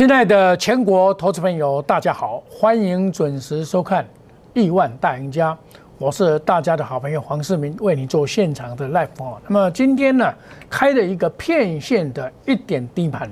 [0.00, 4.02] 亲爱的全国投资朋友，大家好，欢迎准时收看
[4.54, 5.52] 《亿万大赢家》，
[5.98, 9.38] 我是大家的好朋友黄世明，为你做现场的 live 哦。
[9.46, 10.32] 那么今天呢，
[10.70, 13.30] 开了一个片线的一点低盘，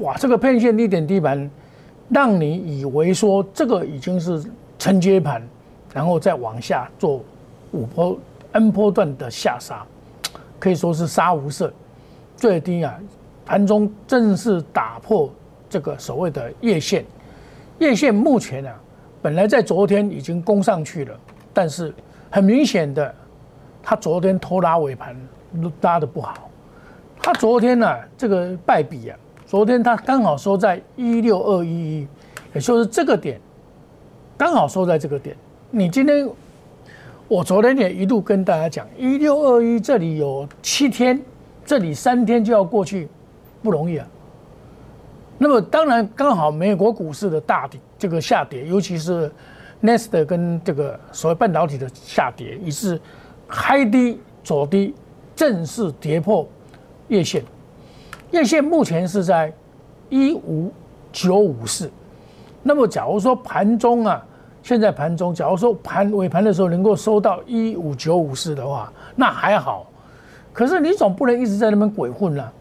[0.00, 1.50] 哇，这个片线一点低盘，
[2.10, 4.44] 让你以为说这个已经是
[4.78, 5.42] 承接盘，
[5.94, 7.24] 然后再往下做
[7.72, 8.18] 五波
[8.52, 9.82] N 波段的下杀，
[10.58, 11.70] 可以说是杀无赦，
[12.36, 12.94] 最低啊，
[13.46, 15.32] 盘中正式打破。
[15.70, 17.04] 这个所谓的月线，
[17.78, 18.74] 月线目前啊，
[19.22, 21.16] 本来在昨天已经攻上去了，
[21.54, 21.94] 但是
[22.28, 23.14] 很明显的，
[23.80, 25.16] 它昨天拖拉尾盘
[25.80, 26.50] 拉的不好。
[27.22, 32.08] 它昨天呢，这个败笔啊，昨天它刚好收在一六二一一，
[32.54, 33.40] 也就是这个点，
[34.36, 35.36] 刚好收在这个点。
[35.70, 36.28] 你今天，
[37.28, 41.22] 我昨天也一度跟大家讲，一六二一这里有七天，
[41.64, 43.08] 这里三天就要过去，
[43.62, 44.08] 不容易啊。
[45.42, 49.32] 那么当然刚好美国股市的大跌，这个下跌，尤其是
[49.82, 53.00] Nest 跟这个所谓半导体的下跌，已是
[53.48, 54.94] 开低走低，
[55.34, 56.46] 正式跌破
[57.08, 57.42] 月线。
[58.32, 59.50] 月线目前是在
[60.10, 60.70] 一五
[61.10, 61.90] 九五四。
[62.62, 64.22] 那么假如说盘中啊，
[64.62, 69.90] 现在盘中，假如说盘尾盘的时候能够收到一五九五四的话，那还好。
[70.52, 72.52] 可是你总不能一直在那边鬼混了，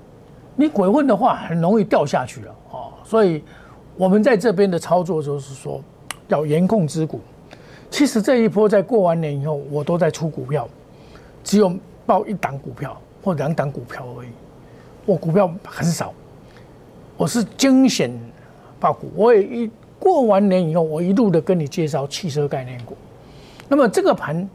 [0.55, 2.55] 你鬼混的话，很容易掉下去了。
[3.09, 3.41] 所以，
[3.97, 5.81] 我们在这边的操作就是说，
[6.27, 7.19] 要严控之股。
[7.89, 10.69] 其实这一波在过完年以后，我都在出股票，
[11.43, 11.73] 只有
[12.05, 14.27] 报一档股票或两档股票而已。
[15.07, 16.13] 我股票很少，
[17.17, 18.11] 我是精选
[18.79, 19.09] 报股。
[19.15, 22.95] 我也一过完年以后，我一路的跟你介绍汽车概念股。
[23.67, 24.47] 那么这个盘，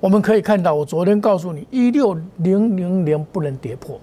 [0.00, 4.00] 我们可以看到，我昨天告诉你，一六零零零不能跌破，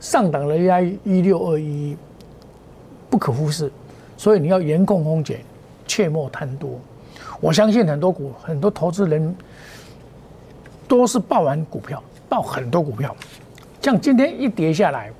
[0.00, 1.96] 上档的压一六二一。
[3.10, 3.70] 不可忽视，
[4.16, 5.40] 所以你要严控风险，
[5.86, 6.78] 切莫贪多。
[7.40, 9.34] 我相信很多股很多投资人
[10.86, 13.14] 都是报完股票，报很多股票，
[13.82, 15.10] 像今天一跌下来，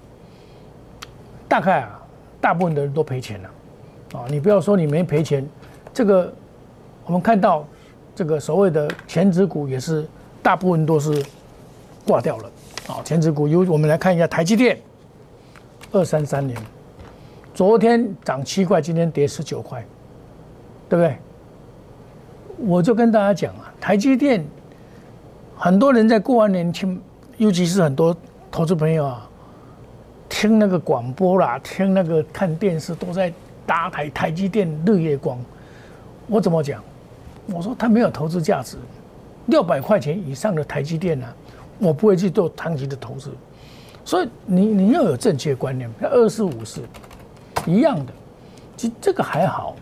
[1.48, 2.00] 大概啊，
[2.40, 3.50] 大部分的人都赔钱了
[4.14, 4.24] 啊！
[4.28, 5.44] 你不要说你没赔钱，
[5.92, 6.32] 这个
[7.06, 7.66] 我们看到
[8.14, 10.06] 这个所谓的前指股也是
[10.42, 11.24] 大部分都是
[12.06, 12.50] 挂掉了
[12.86, 13.02] 啊！
[13.04, 14.78] 前指股有我们来看一下台积电，
[15.90, 16.56] 二三三年。
[17.52, 19.84] 昨天涨七块，今天跌十九块，
[20.88, 21.16] 对不对？
[22.58, 24.44] 我就跟大家讲啊，台积电，
[25.56, 27.00] 很多人在过完年听，
[27.38, 28.16] 尤其是很多
[28.50, 29.28] 投资朋友啊，
[30.28, 33.32] 听那个广播啦，听那个看电视，都在
[33.66, 35.38] 打台台积电日月光。
[36.26, 36.82] 我怎么讲？
[37.46, 38.76] 我说它没有投资价值，
[39.46, 41.26] 六百块钱以上的台积电呢，
[41.78, 43.30] 我不会去做长期的投资。
[44.04, 46.82] 所以你你要有正确观念，二四五四。
[47.66, 48.12] 一样的，
[48.76, 49.76] 其实这个还好，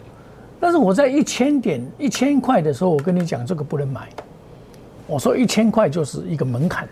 [0.59, 4.09] 但是我在一千点一千块的时候，我跟你讲这个不能买。
[5.07, 6.89] 我说一千块就是一个门槛，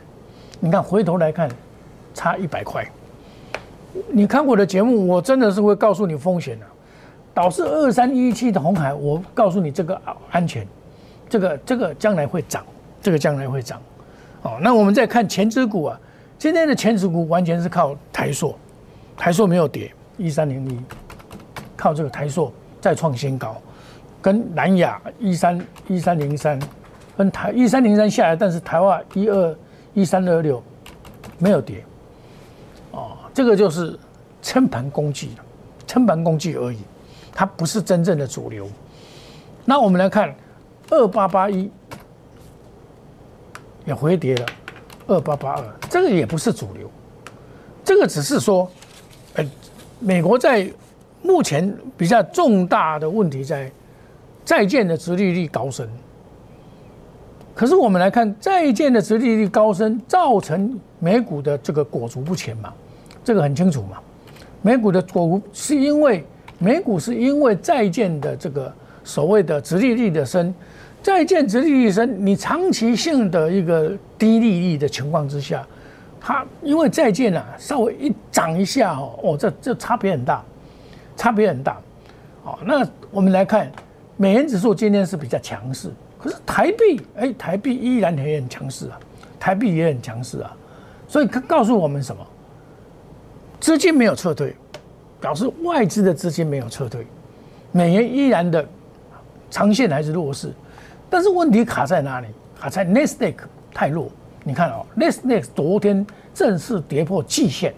[0.61, 1.51] 你看回头来看，
[2.15, 2.87] 差一百块。
[4.11, 6.67] 你看我的节目，我真的是会告诉你风险的。
[7.35, 10.67] 导致二三一七的红海，我告诉你这个安全，
[11.29, 12.65] 这个这个将来会涨，
[13.03, 13.79] 这个将来会涨。
[14.41, 16.01] 哦，那我们再看前指股啊，
[16.39, 18.57] 今天的前指股完全是靠台塑，
[19.19, 19.93] 台塑没有跌。
[20.17, 20.79] 一三零一，
[21.77, 23.61] 靠这个台硕再创新高，
[24.23, 26.59] 跟南亚一三一三零三，
[27.17, 29.57] 跟台一三零三下来，但是台湾一二
[29.95, 30.63] 一三二六
[31.39, 31.85] 没有跌，
[32.93, 33.99] 哦，这个就是
[34.43, 35.31] 撑盘工具
[35.87, 36.79] 撑盘工具而已，
[37.33, 38.69] 它不是真正的主流。
[39.65, 40.35] 那我们来看
[40.91, 41.71] 二八八一
[43.85, 44.47] 也回跌了，
[45.07, 46.91] 二八八二这个也不是主流，
[47.85, 48.71] 这个只是说，
[49.99, 50.69] 美国在
[51.23, 53.71] 目前比较重大的问题在
[54.45, 55.89] 债券的殖利率高升，
[57.55, 62.73] 可是我们来看债券的殖利率高升造成美股的这个裹足不前嘛，
[63.25, 63.99] 这个很清楚嘛。
[64.63, 66.25] 美股的裹足是因为
[66.59, 68.73] 美股是因为债券的这个
[69.03, 70.55] 所谓的殖利率的升，
[71.03, 75.67] 债券殖利率升，你长期性的一个低利率的情况之下。
[76.27, 80.43] 它因为债券啊，稍微一涨一下哦，哦，这这差别很大，
[81.17, 81.81] 差别很大，
[82.43, 83.71] 哦，那我们来看，
[84.17, 85.89] 美元指数今天是比较强势，
[86.19, 88.99] 可是台币，哎，台币依然也很强势啊，
[89.39, 90.51] 台币也很强势啊，
[91.07, 92.27] 所以它告诉我们什么？
[93.61, 94.57] 资金没有撤退，
[95.21, 97.07] 表示外资的资金没有撤退，
[97.71, 98.67] 美元依然的
[99.49, 100.53] 长线还是弱势，
[101.09, 102.27] 但是问题卡在哪里？
[102.59, 104.11] 卡在 n e s t a q 太弱。
[104.47, 107.75] 你看哦 n e s t n e x t 昨天正式跌破季线，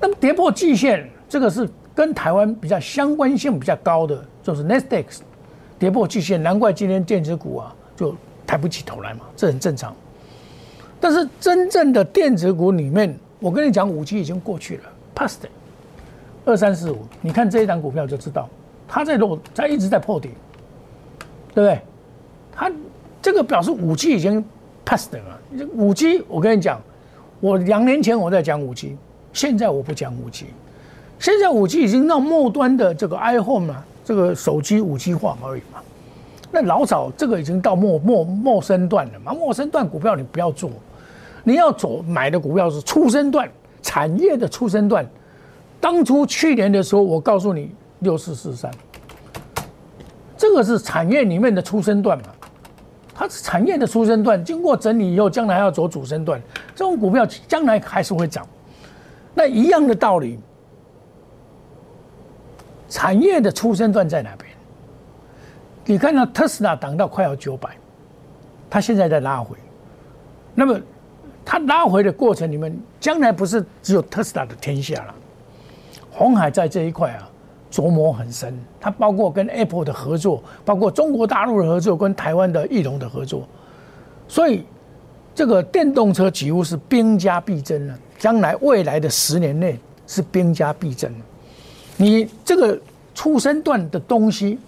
[0.00, 5.04] 那么跌破季线，这个是跟台湾比较相关性比较高的，就是 Nasdaq
[5.78, 8.16] 跌破季线，难怪今天电子股啊就
[8.46, 9.94] 抬不起头来嘛，这很正常。
[10.98, 14.84] 但是真正的电子股里面，我跟你讲，五 G 已经过去了
[15.14, 15.40] ，past
[16.46, 18.48] 二三四五，你看这一档股票就知道，
[18.88, 20.30] 它在落，它一直在破底，
[21.54, 21.78] 对不对？
[22.50, 22.72] 它
[23.20, 24.42] 这个表示五 G 已经
[24.90, 25.40] past 了。
[25.74, 26.80] 五 G，我跟你讲，
[27.38, 28.96] 我两年前我在讲五 G，
[29.32, 30.46] 现在我不讲五 G，
[31.20, 35.78] 现在五 G 已经到末端的这个 iPhone 啊，这个手机五 G 化而已嘛。
[36.50, 40.68] 那老早这个已经到末末末生段了嘛，末生段股票你不要做。
[41.44, 43.48] 你要走买的股票是出生段
[43.80, 45.08] 产业的出生段，
[45.80, 48.70] 当初去年的时候，我告诉你六四四三，
[50.36, 52.24] 这个是产业里面的出生段嘛，
[53.20, 56.40] 它是产业的出生段，经过整理以后，将来要走主升段，
[56.74, 58.48] 这种股票将来还是会涨。
[59.34, 60.38] 那一样的道理，
[62.88, 64.50] 产业的出生段在哪边？
[65.84, 67.76] 你看到特斯拉涨到快要九百，
[68.70, 69.54] 它现在在拉回，
[70.54, 70.80] 那么。
[71.42, 75.14] 它拉回的过程里面，将来不是只有特斯拉的天下了。
[76.12, 77.28] 红海在这一块啊，
[77.70, 78.58] 琢磨很深。
[78.80, 83.48] 它包括跟 Apple 的合作，包括中国大陆的合作，跟台湾的翼龙的合作。
[84.28, 84.64] 所以，
[85.34, 87.98] 这个电动车几乎是兵家必争了。
[88.18, 91.10] 将来未来的十年内是兵家必争。
[91.96, 92.78] 你这个
[93.14, 94.58] 出生段的东西，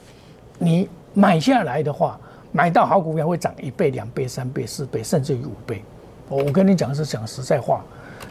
[0.59, 2.19] 你买下来的话，
[2.51, 5.83] 买到好股票会涨一倍、两倍、三倍、四倍，甚至于五倍。
[6.29, 7.85] 我跟你讲是讲实在话，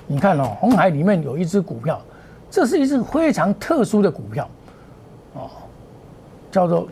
[0.07, 2.01] 你看哦，红海里面有一只股票，
[2.49, 4.49] 这是一只非常特殊的股票，
[5.33, 5.49] 哦，
[6.51, 6.87] 叫做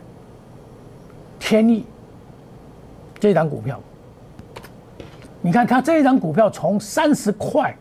[1.39, 1.85] 天意
[3.19, 3.79] 这档股票。
[5.41, 7.75] 你看它这一档股票从三十块、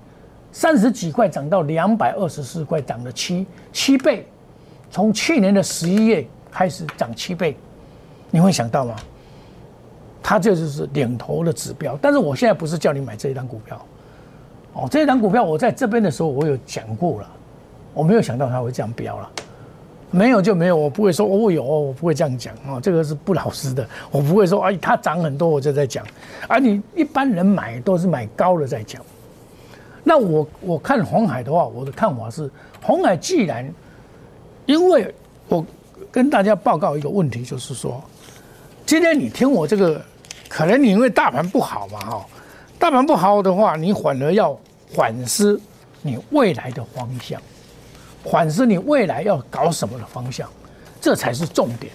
[0.52, 4.26] 三十几块涨到两百二十四块，涨了七七倍，
[4.90, 7.56] 从去年的十一月开始涨七倍，
[8.30, 8.94] 你会想到吗？
[10.22, 13.86] 它这就是领头的指标，但是我现在不是叫你买这一张股票，
[14.74, 17.28] 哦，这一张股票我在这边的时候我有讲过了，
[17.94, 19.30] 我没有想到它会这样标了，
[20.10, 26.04] 没有就没有，我不会说哦有，我不会这样讲哦，这个是不老实的，我不会说哎它涨很多我就在讲，
[26.46, 29.02] 而你一般人买都是买高了再讲，
[30.04, 32.50] 那我我看红海的话，我的看法是
[32.82, 33.68] 红海既然，
[34.66, 35.14] 因为
[35.48, 35.64] 我
[36.10, 38.02] 跟大家报告一个问题，就是说，
[38.86, 40.00] 今天你听我这个。
[40.50, 42.26] 可能你因为大盘不好嘛，哈，
[42.78, 44.58] 大盘不好的话，你反而要
[44.94, 45.60] 反思
[46.00, 47.38] 你未来的方向，
[48.30, 50.48] 反思你未来要搞什么的方向，
[51.00, 51.92] 这才是重点。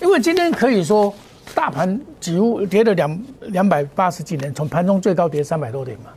[0.00, 1.12] 因为今天可以说
[1.54, 6.10] 大盘几乎跌了两两百八十几点，从盘中最高跌三百多点嘛，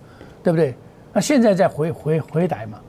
[0.43, 0.75] 对不对？
[1.13, 2.79] 那现在再回回回来嘛，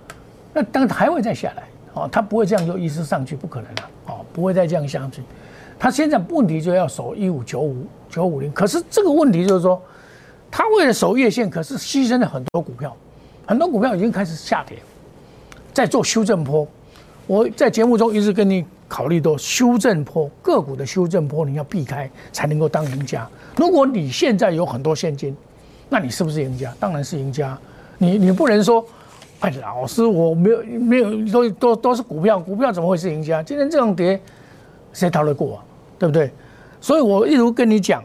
[0.53, 1.65] 那当然还会再下来，
[1.95, 5.23] 哦，它不会这样就一直上去，不可能的，哦，不会再这样下去。
[5.79, 7.87] 它现在问题就要守一五九五。
[8.11, 9.81] 九五零，可是这个问题就是说，
[10.51, 12.97] 他为了守月线，可是牺牲了很多股票，
[13.47, 14.79] 很多股票已经开始下跌，
[15.73, 16.67] 在做修正坡。
[17.27, 23.29] 我在节目中一直跟你考虑到修正坡个股的修正坡，你要避开才能够当赢家。
[23.57, 25.37] 如果你现在有很多现金，
[25.89, 26.75] 那你是不是赢家？
[26.81, 27.57] 当然是赢家。
[27.99, 28.85] 你你不能说，
[29.41, 33.43] 哎，老师我没有没有都都都是股票，股票怎么会是赢家？
[33.43, 34.21] 今天这样跌，
[34.93, 35.65] 谁逃得过啊？
[35.99, 36.31] 对不对？
[36.81, 38.03] 所以我一如跟你讲，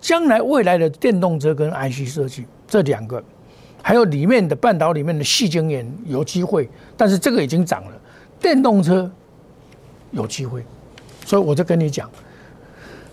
[0.00, 3.22] 将来未来的电动车跟 IC 设计这两个，
[3.86, 7.92] 还有里面的半导里面的细晶圆有机会，但是这个已经涨了，
[8.40, 9.10] 电动车
[10.10, 10.64] 有机会，
[11.26, 12.08] 所以我就跟你讲，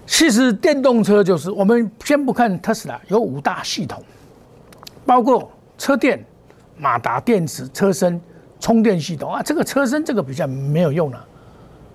[0.08, 4.02] 其实电动车就是我们先不看特斯拉，有五大系统，
[5.06, 6.24] 包括车电、
[6.78, 8.22] 马达、电池、车身、
[8.58, 11.28] 充电系统啊，这个车身这个比较没有用了，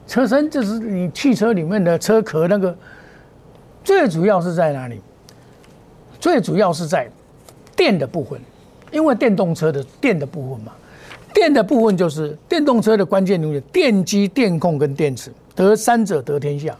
[0.06, 2.76] 车身就是你汽车里面的车壳那个。
[3.82, 5.00] 最主要是在哪里？
[6.18, 7.08] 最主要是在
[7.76, 8.40] 电的部分，
[8.92, 10.72] 因为电动车的电的部分嘛，
[11.34, 16.76] 电的部分就是电动车的关键东西：电机、电控跟电池，得三者得天下。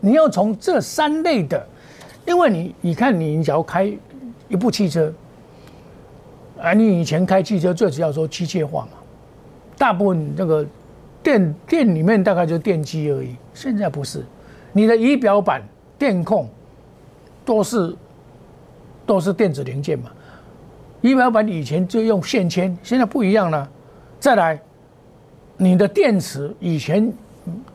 [0.00, 1.66] 你要从这三类的，
[2.26, 3.92] 因为你你看，你只要开
[4.48, 5.12] 一部汽车，
[6.60, 8.92] 啊，你以前开汽车最主要说机械化嘛，
[9.76, 10.66] 大部分那个
[11.22, 13.36] 电电里面大概就电机而已。
[13.54, 14.24] 现在不是，
[14.72, 15.62] 你的仪表板。
[16.00, 16.48] 电控
[17.44, 17.94] 都是
[19.04, 20.10] 都是电子零件嘛，
[21.00, 23.68] 仪表板以前就用线圈，现在不一样了。
[24.18, 24.60] 再来，
[25.56, 27.12] 你的电池以前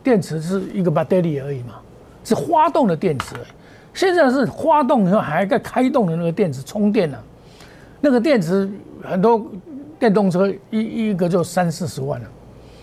[0.02, 1.74] 电池是一个 battery 而已嘛，
[2.24, 3.34] 是发动的电池，
[3.92, 7.18] 现在是发动以后还在开动的那个电池充电呢。
[8.00, 8.70] 那个电池
[9.02, 9.44] 很多
[9.98, 12.28] 电动车一一个就三四十万了，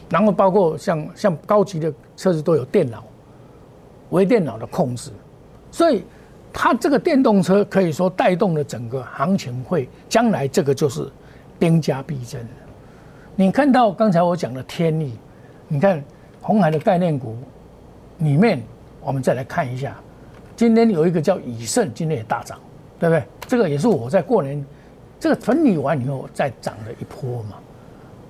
[0.09, 3.03] 然后包括像像高级的车子都有电脑，
[4.09, 5.11] 微电脑的控制，
[5.71, 6.03] 所以
[6.53, 11.11] 它这个电动车可以说带动了整个行情，会将来这个就是
[11.57, 12.39] 兵家必争。
[13.35, 15.17] 你看到刚才我讲的天意，
[15.67, 16.01] 你看
[16.39, 17.35] 红海的概念股
[18.19, 18.61] 里面，
[19.01, 19.95] 我们再来看一下，
[20.55, 22.59] 今天有一个叫以盛，今天也大涨，
[22.99, 23.23] 对不对？
[23.47, 24.63] 这个也是我在过年
[25.19, 27.55] 这个整理完以后再涨的一波嘛。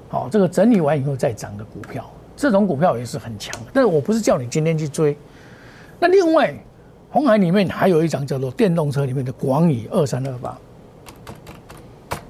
[0.08, 3.54] 好，这个整理完以后再涨的股票，这种股票也是很强。
[3.74, 5.18] 但是我不是叫你今天去追。
[6.00, 6.54] 那另外，
[7.14, 10.58] 红海里面还有一张叫做电动车里面的广宇二三二八，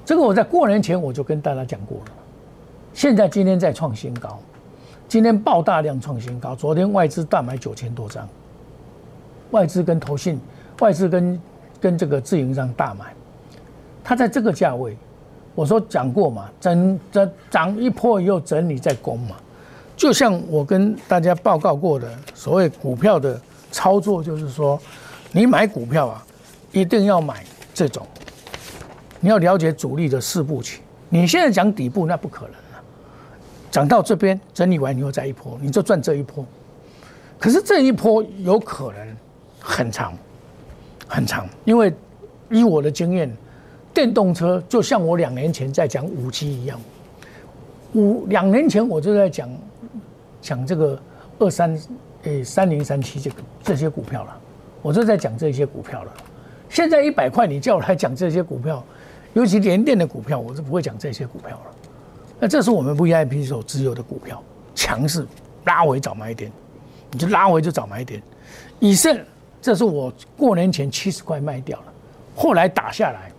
[0.04, 2.12] 这个我在过年前我就跟大家讲过了。
[2.92, 4.38] 现在今天在创新高，
[5.08, 6.54] 今天爆大量创新高。
[6.54, 8.28] 昨天外资大买九千多张，
[9.52, 10.38] 外资跟投信、
[10.80, 11.40] 外资跟
[11.80, 13.06] 跟这个自营商大买，
[14.04, 14.94] 它在这个价位，
[15.54, 19.36] 我说讲过嘛，整整涨一波以后整理再攻嘛。
[19.96, 23.40] 就像我跟大家报告过的，所谓股票的
[23.74, 24.80] 操作，就是说，
[25.32, 26.24] 你买股票啊，
[26.70, 28.06] 一定要买这种，
[29.18, 30.80] 你要了解主力的四步曲。
[31.08, 32.54] 你现在讲底部那不可能。
[33.70, 36.46] 涨到这边整理完以后再一波，你就赚这一波。
[37.40, 39.16] 可是这一波有可能
[39.58, 40.16] 很长，
[41.08, 41.92] 很长，因为
[42.50, 43.36] 以我的经验，
[43.92, 46.80] 电动车就像我两年前在讲五 G 一样，
[47.94, 49.50] 五两年前我就在讲
[50.40, 50.96] 讲这个
[51.40, 51.76] 二三
[52.24, 54.36] 诶三零三七这个这些股票了，
[54.82, 56.12] 我就在讲这些股票了。
[56.68, 58.82] 现在一百块你叫我来讲这些股票，
[59.32, 61.70] 尤其联电的股票，我是不会讲这些股票了。
[62.40, 64.42] 那这是我们 VIP 所持有的股票，
[64.74, 65.26] 强势
[65.64, 66.50] 拉回早买点，
[67.12, 68.20] 你就拉回就早买点。
[68.80, 69.18] 以盛，
[69.62, 71.84] 这是我过年前七十块卖掉了，
[72.34, 73.30] 后来打下来，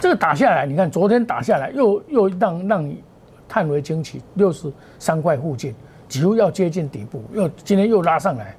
[0.00, 3.02] 这个打下来，你看昨天打下来，又又让让你
[3.48, 5.74] 叹为惊奇，六十三块附近，
[6.12, 8.54] 几乎要接近底部，又今天又拉上来，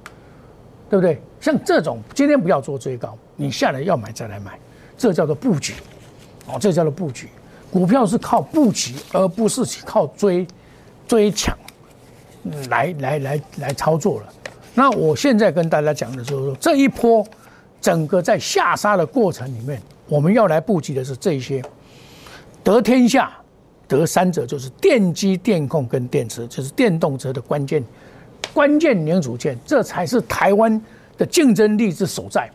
[0.90, 1.22] 对不对？
[1.40, 4.58] 像这种今天不要做追高，你下来要买再来买，
[4.98, 5.72] 这叫做布局，
[6.48, 7.28] 哦，这叫做布局。
[7.70, 10.44] 股票是靠布局，而不是靠追
[11.06, 11.56] 追抢
[12.70, 14.26] 来来来来操作了。
[14.74, 17.24] 那我现在跟大家讲的就是说，这一波
[17.80, 21.62] 整个在下杀的过程里面，我们要来布局的是这些
[22.64, 23.32] 得天下
[23.88, 27.84] 得三者，就是电机、电控跟电池，就是电动车的关键
[28.52, 30.80] 关键零组件，这才是台湾
[31.18, 32.50] 的竞争力之所在。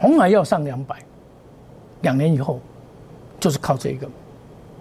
[0.00, 0.96] 红海要上两百。
[2.02, 2.60] 两年以后，
[3.40, 4.06] 就是靠这个，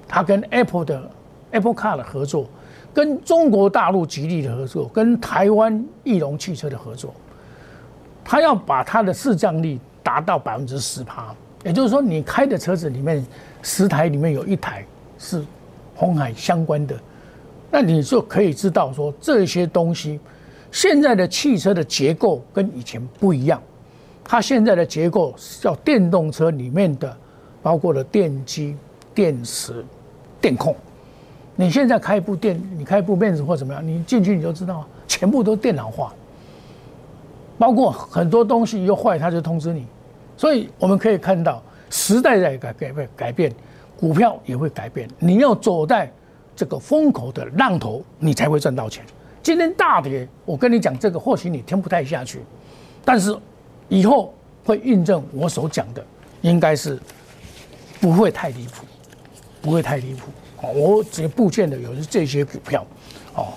[0.07, 1.09] 他跟 Apple 的
[1.51, 2.45] Apple Car 的合作，
[2.93, 7.15] 跟中国大陆吉利的合作，跟台湾翼龙汽车的合作，
[8.23, 11.33] 他要把他的市占率达到百分之十趴，
[11.65, 13.25] 也就是说，你开的车子里面
[13.63, 14.85] 十台里面有一台
[15.17, 15.43] 是
[15.95, 16.95] 红海相关的，
[17.71, 20.19] 那你就可以知道说这些东西
[20.71, 23.59] 现在的汽车的结构跟以前不一样。
[24.23, 27.17] 它现在的结构叫电动车里面的，
[27.63, 28.75] 包括了电机、
[29.13, 29.83] 电池、
[30.39, 30.75] 电控。
[31.55, 36.13] 你现在开一部电，你开一部 Benz 或怎么样，你进去你就知道，全部都电脑化。
[37.57, 39.87] 包括很多东西一坏，它就通知你。
[40.37, 43.53] 所以我们可以看到，时代在改改变改变，
[43.97, 45.09] 股票也会改变。
[45.19, 46.11] 你要走在
[46.55, 49.03] 这个风口的浪头，你才会赚到钱。
[49.41, 52.41] 今天大跌，我跟你讲这个，或许你听不太下去，
[53.03, 53.35] 但是。
[53.87, 56.03] 以后会印证我所讲的，
[56.41, 56.99] 应该是
[58.01, 58.83] 不会太离谱，
[59.61, 60.31] 不会太离谱。
[60.63, 62.83] 哦，我只部件的有这些股票，
[63.35, 63.53] 哦，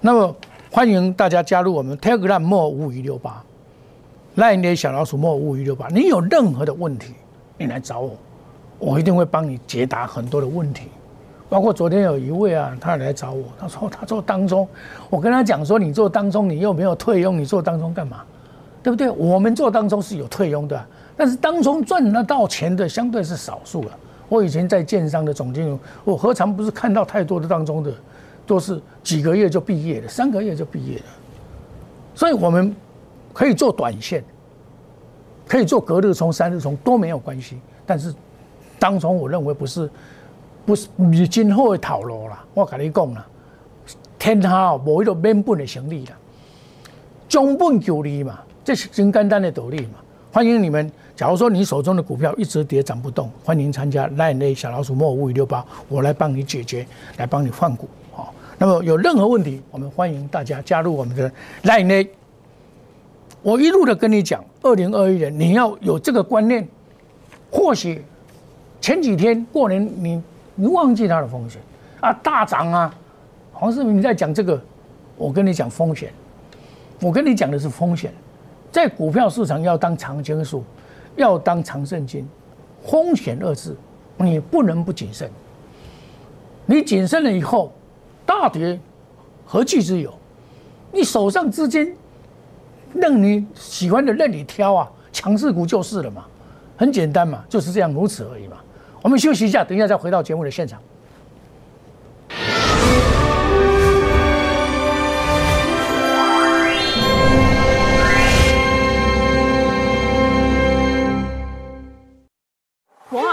[0.00, 0.34] 那么
[0.70, 3.44] 欢迎大家加入我们 Telegram 莫五一六八，
[4.36, 5.88] 赖你小老鼠莫五一六八。
[5.88, 7.14] 你有任何的问题，
[7.58, 8.16] 你来找我，
[8.78, 10.88] 我一定会帮你解答很多的问题。
[11.48, 14.68] 包括昨天有一位啊，他来找我，他说他做当中，
[15.08, 18.22] 我跟他讲说，你做当中，你又没有退佣，你做当中干嘛？
[18.82, 19.08] 对不对？
[19.10, 23.90] 我们做当中是有退佣的，但是当中赚得到钱的相对是少数了。
[24.28, 27.90] 我以前在建商的总经理，我何尝不是看到太多的当中的，
[28.46, 31.04] 都是几个月就毕业了，三个月就毕业了。
[32.14, 32.74] 所以我们
[33.36, 34.24] 可以做短线，
[35.46, 37.58] 可以做隔日冲、三日冲都没有关系。
[37.84, 38.14] 但是
[38.78, 39.90] 当中我认为不是，
[40.64, 42.42] 不是你今后会讨路啦。
[42.54, 43.26] 我跟你讲啦，
[44.18, 46.12] 天下哦无一个免本的行李啦，
[47.28, 48.38] 中本就利嘛。
[48.64, 49.98] 这是真简单的道理嘛？
[50.32, 50.90] 欢迎你们。
[51.14, 56.86] 假如说你手中的股票一直跌涨不动，欢迎参加 Line A 小老鼠莫五五六八，我来帮你解决，
[57.18, 57.86] 来帮你换股。
[58.12, 61.30] 好，那么有任何问题，我们欢迎大家加入我们的
[61.64, 62.10] Line A。
[63.46, 66.66] 我一路的跟你讲，二零二一年你要有这个观念。
[67.48, 68.04] 或许
[68.80, 70.20] 前几天过年你
[70.56, 71.62] 你忘记它的风险
[72.00, 72.92] 啊，大涨啊，
[73.52, 74.60] 黄世明你在讲这个，
[75.16, 76.12] 我跟你讲风险，
[77.00, 78.12] 我跟你讲的是风险，
[78.72, 80.64] 在股票市场要当长青树，
[81.14, 82.28] 要当长胜金，
[82.82, 83.76] 风险二字，
[84.16, 85.30] 你不能不谨慎，
[86.66, 87.72] 你谨慎了以后，
[88.26, 88.76] 大跌
[89.44, 90.12] 何惧之有？
[90.90, 91.94] 你手上资金
[93.00, 96.24] 任你喜欢的任你挑啊，强势股就是了嘛，
[96.76, 98.56] 很简单嘛，就是这样如此而已嘛。
[99.02, 100.80] 我们休息一下，等一下再回到节目的现场。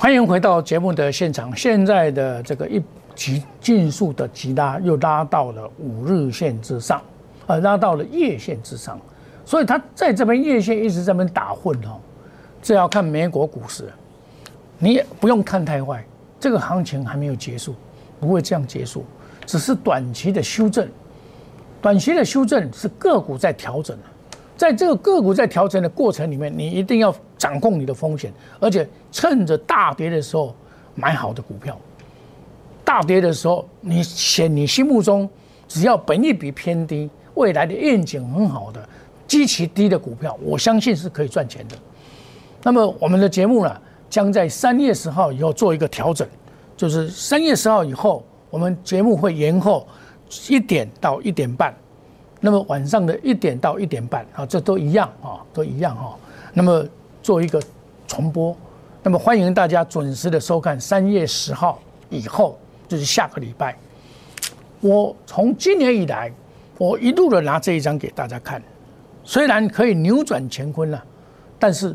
[0.00, 1.54] 欢迎回到节目的现场。
[1.54, 2.82] 现在的这个一
[3.14, 7.02] 急迅速的急拉又拉到了五日线之上，
[7.46, 8.98] 呃，拉到了月线之上，
[9.44, 12.00] 所以它在这边月线一直在那边打混哦。
[12.62, 13.92] 这要看美国股市，
[14.78, 16.02] 你也不用看太坏，
[16.40, 17.74] 这个行情还没有结束，
[18.18, 19.04] 不会这样结束，
[19.44, 20.88] 只是短期的修正。
[21.82, 23.94] 短期的修正是个股在调整
[24.60, 30.54] 在这个个股在调整的过程里面，你一定要掌控你的风险，而且趁着大跌的时候
[30.94, 31.74] 买好的股票。
[32.84, 35.26] 大跌的时候，你选你心目中
[35.66, 38.86] 只要本益比偏低、未来的愿景很好的、
[39.26, 41.74] 极其低的股票，我相信是可以赚钱的。
[42.62, 43.74] 那么我们的节目呢，
[44.10, 46.28] 将在三月十号以后做一个调整，
[46.76, 49.88] 就是三月十号以后，我们节目会延后
[50.50, 51.74] 一点到一点半。
[52.40, 56.16] 那么晚上的一点到一点半啊，这都一样啊，都一样哈。
[56.54, 56.82] 那么
[57.22, 57.62] 做一个
[58.08, 58.56] 重播，
[59.02, 60.80] 那么欢迎大家准时的收看。
[60.80, 63.76] 三月十号以后就是下个礼拜。
[64.80, 66.32] 我从今年以来，
[66.78, 68.62] 我一路的拿这一张给大家看，
[69.22, 71.04] 虽然可以扭转乾坤了，
[71.58, 71.94] 但是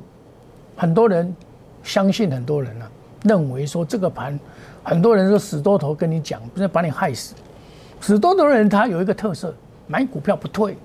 [0.77, 1.35] 很多人
[1.83, 2.85] 相信，很多人呢
[3.23, 4.39] 认为说这个盘，
[4.83, 7.33] 很多人说死多头跟你讲，不是把你害死。
[7.99, 9.51] 死多头的人他有一个特色。
[9.87, 10.75] 买股票不退，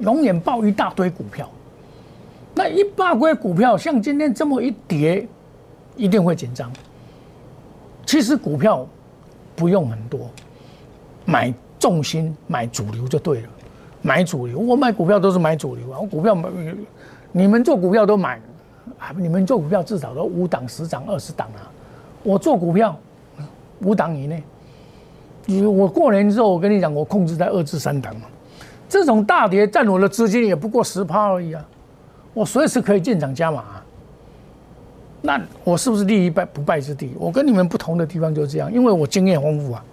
[0.00, 1.48] 永远抱一大堆股票。
[2.54, 5.26] 那一大堆股票，像今天这么一跌，
[5.96, 6.70] 一定会紧张。
[8.04, 8.86] 其实股票
[9.54, 10.28] 不用很多，
[11.24, 13.48] 买重心、买主流就对了。
[14.02, 15.98] 买主流，我买股票都是买主流啊。
[16.00, 16.48] 我股票买，
[17.32, 18.40] 你们做股票都买
[18.98, 19.12] 啊？
[19.16, 21.70] 你们做股票至少都五档、十档、二十档啊。
[22.22, 22.96] 我做股票
[23.80, 24.42] 五档以内。
[25.56, 28.22] 我过年之后，我跟你讲，我控制在二至三档嘛。
[28.88, 31.64] 这种大跌占我的资金也不过十趴而已啊，
[32.34, 33.64] 我随时可以进场加码。
[35.20, 37.12] 那我是不是立于败不败之地？
[37.18, 39.84] 我跟你们不同的地方就是这样，因为我经验丰富啊。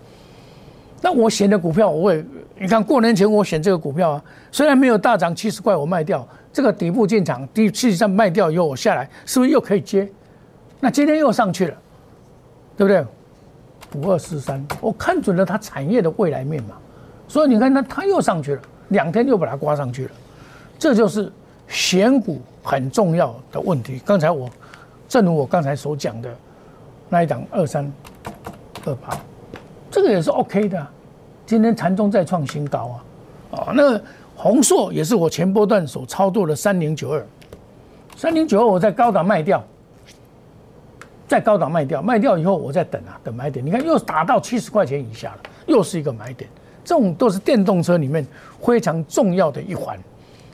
[1.02, 2.24] 那我选的股票，我也
[2.58, 10.08] 你看过年前我选这个股票啊，虽然没有大涨七十块，我卖掉这个底部进场，第七十卖掉以后我下来，是不是又可以接？
[10.80, 11.78] 那今天又上去了，
[12.78, 13.04] 对不对？
[13.96, 16.76] 五二四三，我看准了它产业的未来面嘛，
[17.28, 20.12] 所以你看它它又上去了，两天又把它刮上去了，
[20.78, 21.32] 这就是
[21.68, 24.02] 选股很重要的问题。
[24.06, 24.50] 刚才我，
[25.08, 26.30] 正如我刚才所讲的
[27.10, 27.92] 那一档二三
[28.86, 29.18] 二八，
[29.90, 30.88] 这个也是 OK 的。
[31.46, 33.00] 今天盘中再创新高
[33.52, 34.00] 啊，啊，那
[34.36, 37.26] 红硕也是我前波段所操作的三零九二，
[38.16, 39.64] 三零九二我在高档卖掉。
[41.28, 43.66] 在高档卖掉，卖掉以后我再等啊，等买点。
[43.66, 46.50] 你看又打到七十块钱以下了，又是一个买点。
[46.84, 48.26] 这种都是电动车里面
[48.62, 49.98] 非常重要的一环。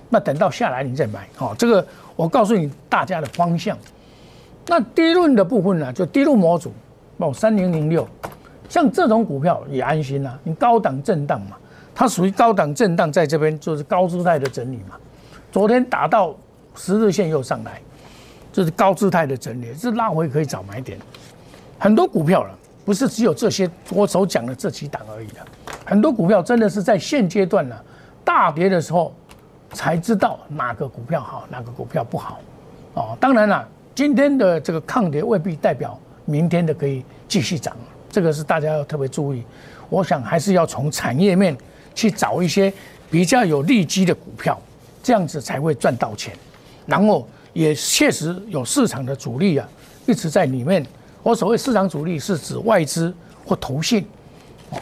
[0.10, 3.78] 那等到下来你再买，哦，这个我告诉你大家的方向。
[4.66, 6.72] 那低润的部分呢，就低润模组，
[7.18, 8.08] 哦，三零零六，
[8.70, 10.40] 像这种股票也安心啦。
[10.44, 11.58] 你高档震荡嘛，
[11.94, 14.96] 它属于高档震荡，在这边就是高姿态的整理嘛。
[15.52, 16.34] 昨天打到
[16.76, 17.82] 十日线又上来。
[18.52, 21.00] 这是高姿态的整理，这拉回可以找买点。
[21.80, 25.36] 很多股票了，不是只有这些我所讲的这几档而已的，
[25.86, 27.76] 很多股票真的是在现阶段呢，
[28.24, 29.14] 大跌的时候
[29.74, 32.40] 才知道哪个股票好，哪个股票不好。
[32.94, 37.76] 哦，当然了，今天的这个抗跌未必代表明天的可以继续涨，
[38.10, 39.44] 这个是大家要特别注意。
[39.90, 41.58] 我想还是要从产业面
[41.96, 42.72] 去找一些
[43.10, 44.60] 比较有利基的股票，
[45.02, 46.34] 这样子才会赚到钱，
[46.86, 49.68] 然后也确实有市场的主力啊
[50.06, 50.86] 一直在里面。
[51.24, 53.14] 我所谓市场主力是指外资
[53.46, 54.04] 或投信，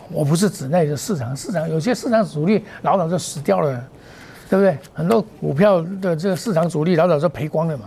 [0.10, 3.84] 我不是指那个市场，市场有些市场主力老早就死掉了，
[4.50, 4.78] 对不对？
[4.94, 7.86] 很多股票的这个市场主力老早就赔光了嘛。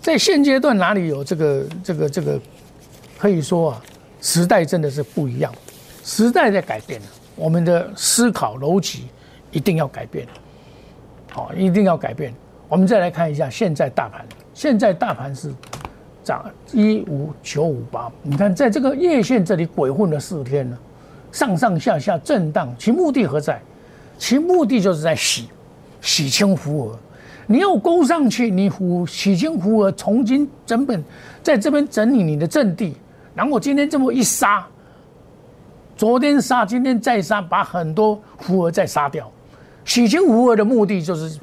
[0.00, 2.38] 在现阶段哪里有这个这个这个，
[3.18, 3.82] 可以说啊，
[4.20, 5.52] 时代真的是不一样，
[6.04, 9.06] 时代在改变了，我们的思考逻辑
[9.50, 10.24] 一定要改变，
[11.32, 12.32] 好，一定要改变。
[12.74, 15.54] 我们再来看一下现在大盘，现在大盘是。
[16.24, 20.78] 涨一五九五八，你看在这个月线这里鬼混了四天了，
[21.30, 23.60] 上上下下震荡，其目的何在？
[24.16, 25.50] 其目的就是在洗，
[26.00, 26.98] 洗清浮额。
[27.46, 31.04] 你要攻上去，你浮洗清浮额，重新整本
[31.42, 32.96] 在这边整理你的阵地。
[33.34, 34.66] 然后今天这么一杀，
[35.94, 39.30] 昨天杀，今天再杀，把很多浮额再杀掉。
[39.84, 41.38] 洗清浮额的目的就是。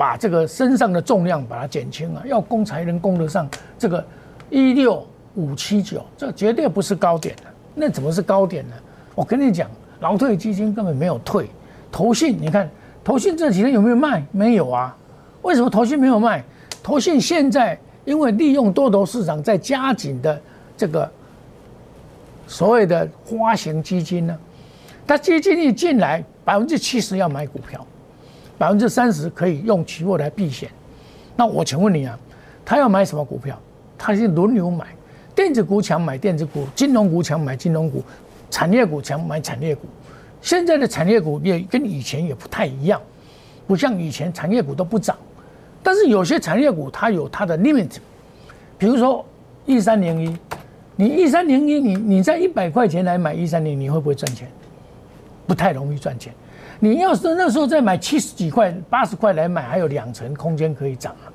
[0.00, 3.46] 把这个身上的重量把它减轻了，要攻才能攻得上
[3.78, 4.02] 这个
[4.48, 7.42] 一六五七九，这绝对不是高点的。
[7.74, 8.74] 那怎么是高点呢？
[9.14, 9.68] 我跟你讲，
[10.00, 11.50] 劳退基金根本没有退，
[11.92, 12.66] 投信你看，
[13.04, 14.24] 投信这几天有没有卖？
[14.32, 14.96] 没有啊。
[15.42, 16.42] 为什么投信没有卖？
[16.82, 20.40] 投信现在因为利用多头市场在加紧的
[20.78, 21.06] 这个
[22.46, 24.34] 所谓的花型基金呢，
[25.06, 27.86] 它基金一进来，百分之七十要买股票。
[28.60, 30.70] 百分之三十可以用期货来避险，
[31.34, 32.18] 那我请问你啊，
[32.62, 33.58] 他要买什么股票？
[33.96, 34.84] 他是轮流买，
[35.34, 38.04] 电子股强买电子股，金融股强买金融股，
[38.50, 39.86] 产业股强买产业股。
[40.42, 43.00] 现在的产业股也跟以前也不太一样，
[43.66, 45.16] 不像以前产业股都不涨，
[45.82, 47.96] 但是有些产业股它有它的 limit，
[48.76, 49.24] 比如说
[49.64, 50.36] 一三零一，
[50.96, 54.46] 你一三零一你你在一百块钱来买一三零，你会不会赚钱？
[55.46, 56.34] 不太容易赚钱。
[56.82, 61.28] 你要是那时候再买七十几块、八十块来买，还有两成空间可以涨啊！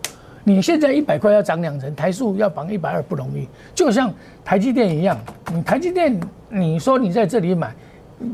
[0.43, 3.47] 你现在一百块要涨两成，台数要绑一百二不容易。
[3.75, 4.11] 就像
[4.43, 5.15] 台积电一样，
[5.53, 7.71] 你台积电，你说你在这里买，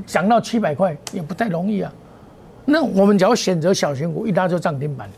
[0.06, 1.91] 涨到七百块也不太容易啊。
[2.63, 5.10] 那我们只要选择小型股，一拉就涨停板，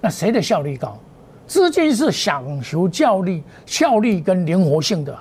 [0.00, 0.98] 那谁的效率高？
[1.46, 5.16] 资金是想求效率、效率跟灵活性的，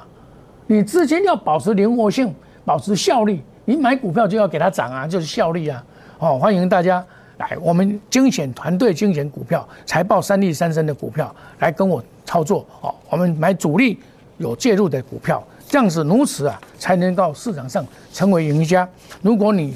[0.66, 2.34] 你资金要保持灵活性、
[2.66, 5.84] 保持效率，你买股票就要给它涨啊，就是效率啊。
[6.18, 7.06] 好，欢迎大家
[7.40, 12.66] 来我们精选团队精选股票，财报三利三升的股票来跟我操作。
[12.70, 14.00] 好，我们买主力
[14.38, 18.88] 有介入的股票，这样子如此啊，才能到市场上成为赢家。
[19.22, 19.76] 如果你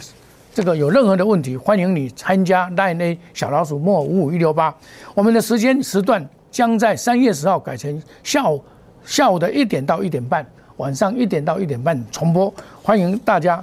[0.53, 4.73] 这个有任何的问题，欢迎你参加 Line A 小老鼠莫五五一六八。
[5.13, 8.63] 我们的时间时段将在三月十号改成下午
[9.03, 10.45] 下午的一点到一点半，
[10.77, 12.51] 晚上一点到一点半重播。
[12.81, 13.61] 欢迎大家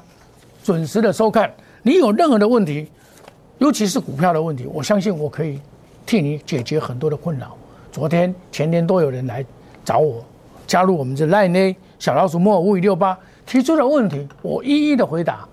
[0.63, 1.51] 准时的收看。
[1.87, 2.91] 你有任何的问题，
[3.59, 5.61] 尤其是股票的问题，我相信我可以
[6.05, 7.57] 替你解决很多的困扰。
[7.93, 9.47] 昨天、前天都有人来
[9.85, 10.21] 找我，
[10.67, 15.47] 加入我们这 Line 小老鼠莫五五六八提出的问题，我一一的回答。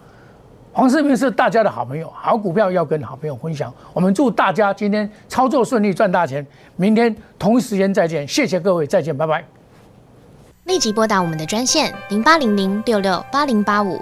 [0.72, 3.72] 黄世明是大家的好朋友，好股票要跟好朋友分享。
[3.94, 6.44] 我们祝大家今天操作顺利，赚大钱。
[6.78, 9.46] 明天同一时间再见，谢谢各位，再见，拜拜。
[10.64, 14.02] 立即拨打我们的专线零八零零六六八零八五。